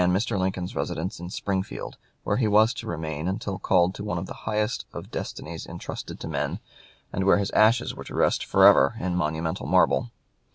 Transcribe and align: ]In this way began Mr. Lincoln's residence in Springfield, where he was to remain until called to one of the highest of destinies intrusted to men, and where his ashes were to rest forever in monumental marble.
]In 0.01 0.13
this 0.13 0.23
way 0.31 0.33
began 0.33 0.37
Mr. 0.39 0.41
Lincoln's 0.41 0.75
residence 0.75 1.19
in 1.19 1.29
Springfield, 1.29 1.97
where 2.23 2.37
he 2.37 2.47
was 2.47 2.73
to 2.73 2.87
remain 2.87 3.27
until 3.27 3.59
called 3.59 3.93
to 3.93 4.03
one 4.03 4.17
of 4.17 4.25
the 4.25 4.33
highest 4.49 4.87
of 4.91 5.11
destinies 5.11 5.67
intrusted 5.67 6.19
to 6.21 6.27
men, 6.27 6.57
and 7.13 7.23
where 7.25 7.37
his 7.37 7.51
ashes 7.51 7.93
were 7.93 8.05
to 8.05 8.15
rest 8.15 8.43
forever 8.43 8.95
in 8.99 9.15
monumental 9.15 9.67
marble. 9.67 10.09